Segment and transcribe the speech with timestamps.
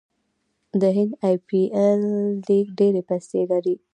[0.81, 2.01] د هند ای پي ایل
[2.47, 3.75] لیګ ډیرې پیسې لري.